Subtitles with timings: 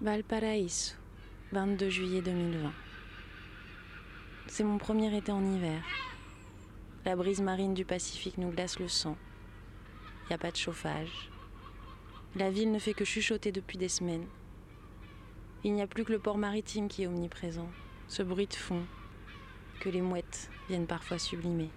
[0.00, 0.94] Valparaiso,
[1.50, 2.72] 22 juillet 2020.
[4.46, 5.82] C'est mon premier été en hiver.
[7.04, 9.16] La brise marine du Pacifique nous glace le sang.
[10.22, 11.30] Il n'y a pas de chauffage.
[12.36, 14.28] La ville ne fait que chuchoter depuis des semaines.
[15.64, 17.68] Il n'y a plus que le port maritime qui est omniprésent,
[18.06, 18.84] ce bruit de fond
[19.80, 21.70] que les mouettes viennent parfois sublimer.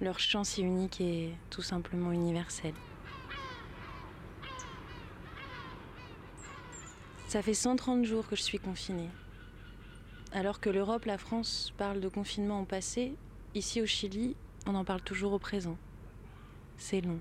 [0.00, 2.72] Leur chant si unique est tout simplement universel.
[7.28, 9.10] Ça fait 130 jours que je suis confinée.
[10.32, 13.12] Alors que l'Europe, la France parlent de confinement au passé,
[13.54, 14.34] ici au Chili,
[14.66, 15.76] on en parle toujours au présent.
[16.78, 17.20] C'est long.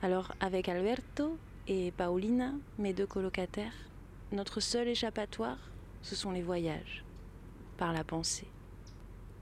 [0.00, 3.74] Alors avec Alberto et Paulina, mes deux colocataires,
[4.30, 5.58] notre seul échappatoire,
[6.02, 7.04] ce sont les voyages,
[7.78, 8.46] par la pensée,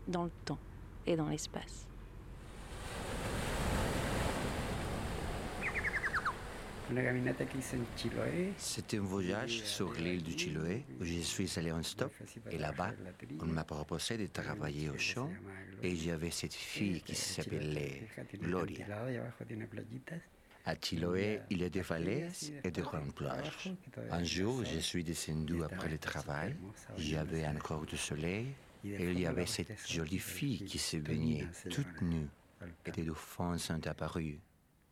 [0.09, 0.61] dans le temps
[1.05, 1.92] et dans l'espace.
[8.57, 12.13] C'était un voyage sur l'île du Chiloé où je suis allé en stop
[12.51, 12.93] et là-bas,
[13.41, 15.31] on m'a proposé de travailler au champ
[15.83, 18.87] et il y avait cette fille qui s'appelait Gloria.
[20.65, 23.73] À Chiloé, il y a des falaises et de grandes plages.
[24.11, 26.55] Un jour, je suis descendu après le travail,
[26.99, 28.47] il y avait encore du soleil
[28.85, 32.29] et il y avait cette jolie fille qui se baignait toute nue
[32.87, 34.39] et des dauphins sont apparus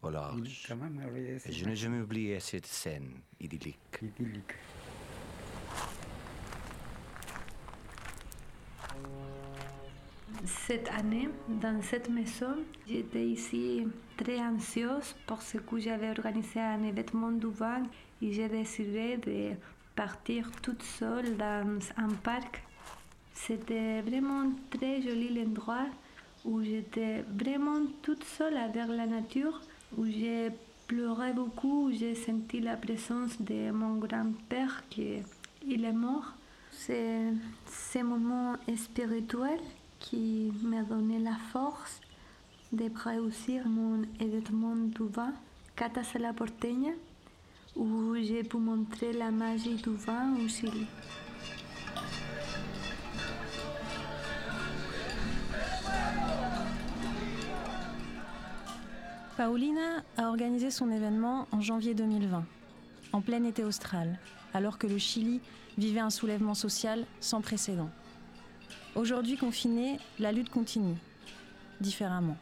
[0.03, 0.67] au large.
[1.47, 3.77] Et je n'ai jamais oublié cette scène idyllique.
[10.45, 12.57] Cette année, dans cette maison,
[12.89, 17.83] j'étais ici très anxieuse parce que j'avais organisé un événement du vent
[18.23, 19.51] et j'ai décidé de
[19.95, 22.63] partir toute seule dans un parc.
[23.35, 25.87] C'était vraiment très joli l'endroit
[26.45, 29.61] où j'étais vraiment toute seule avec la nature,
[29.97, 30.51] où j'ai
[30.87, 35.19] pleuré beaucoup, où j'ai senti la présence de mon grand-père qui
[35.67, 36.33] il est mort.
[36.73, 37.33] C'est
[37.67, 39.61] ce moment spirituel
[39.99, 42.01] qui m'a donné la force
[42.73, 45.33] de réussir mon événement du vin,
[45.77, 46.93] Catas a la Porteña,
[47.77, 50.87] où j'ai pu montrer la magie du vin au Chili.
[59.41, 62.45] Paulina a organisé son événement en janvier 2020,
[63.15, 64.19] en plein été austral,
[64.53, 65.41] alors que le Chili
[65.79, 67.89] vivait un soulèvement social sans précédent.
[68.95, 70.99] Aujourd'hui confiné, la lutte continue,
[71.81, 72.37] différemment.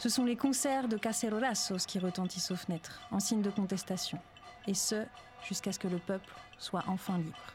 [0.00, 4.18] Ce sont les concerts de Cacerolazos qui retentissent aux fenêtres, en signe de contestation,
[4.66, 5.04] et ce,
[5.46, 7.54] jusqu'à ce que le peuple soit enfin libre.